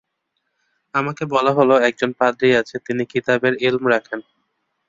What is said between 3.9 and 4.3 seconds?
রাখেন।